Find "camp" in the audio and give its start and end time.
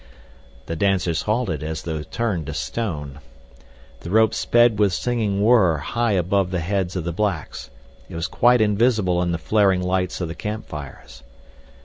10.33-10.65